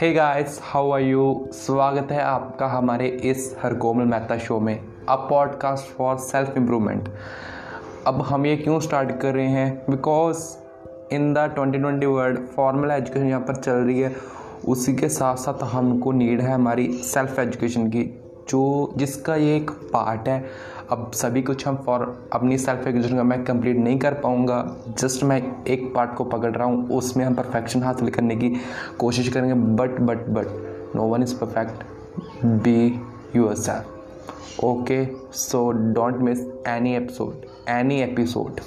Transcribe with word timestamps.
Hey 0.00 0.12
guys 0.12 0.60
how 0.62 0.90
are 0.90 1.00
you 1.00 1.48
स्वागत 1.52 2.12
है 2.12 2.22
आपका 2.22 2.66
हमारे 2.66 3.06
इस 3.06 3.56
हर 3.62 3.74
कोमल 3.74 4.04
मेहता 4.04 4.38
शो 4.38 4.60
में 4.60 4.80
a 5.08 5.16
podcast 5.16 5.96
for 5.96 6.16
self 6.16 6.56
improvement 6.56 7.08
अब 8.06 8.22
हम 8.22 8.46
ये 8.46 8.56
क्यों 8.56 8.80
स्टार्ट 8.80 9.20
कर 9.20 9.34
रहे 9.34 9.46
हैं? 9.46 9.84
Because 9.90 10.56
in 11.14 11.34
the 11.34 11.38
twenty 11.38 11.78
twenty 11.78 12.06
world 12.06 12.40
formal 12.40 12.90
education 12.90 13.26
यहाँ 13.26 13.40
पर 13.40 13.56
चल 13.56 13.72
रही 13.72 14.00
है। 14.00 14.16
उसी 14.68 14.94
के 14.94 15.08
साथ 15.08 15.36
साथ 15.36 15.62
हमको 15.62 16.12
नीड 16.12 16.40
है 16.40 16.52
हमारी 16.52 16.92
सेल्फ 16.92 17.38
एजुकेशन 17.38 17.88
की, 17.88 18.20
जो 18.48 18.92
जिसका 18.96 19.34
ये 19.34 19.56
एक 19.56 19.70
पार्ट 19.70 20.28
है। 20.28 20.44
अब 20.92 21.10
सभी 21.14 21.42
कुछ 21.42 21.66
हम 21.66 21.76
फॉर 21.86 22.02
अपनी 22.32 22.56
सेल्फ 22.58 22.86
एजुकेशन 22.86 23.16
का 23.16 23.22
मैं 23.22 23.42
कंप्लीट 23.44 23.76
नहीं 23.76 23.98
कर 23.98 24.14
पाऊँगा। 24.14 24.56
जस्ट 25.00 25.22
मैं 25.24 25.40
एक 25.64 25.92
पार्ट 25.94 26.14
को 26.16 26.24
पकड़ 26.24 26.50
रहा 26.50 26.66
हूँ, 26.66 26.88
उसमें 26.88 27.24
हम 27.24 27.34
परफेक्शन 27.34 27.82
हासिल 27.82 28.10
करने 28.10 28.36
की 28.36 28.50
कोशिश 28.98 29.28
करेंगे। 29.28 29.54
But 29.76 29.98
but 30.00 30.26
but 30.28 30.94
no 30.96 31.06
one 31.08 31.22
is 31.22 31.34
perfect 31.38 32.44
be 32.44 33.00
yourself 33.54 34.64
okay 34.64 35.04
so 35.34 35.70
don't 35.72 36.16
miss 36.20 36.40
any 36.68 36.94
episode 36.96 37.46
any 37.70 38.00
episode 38.02 38.60